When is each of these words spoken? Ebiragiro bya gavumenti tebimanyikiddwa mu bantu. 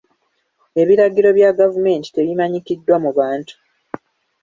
Ebiragiro 0.81 1.29
bya 1.37 1.49
gavumenti 1.59 2.07
tebimanyikiddwa 2.15 2.95
mu 3.03 3.11
bantu. 3.17 3.53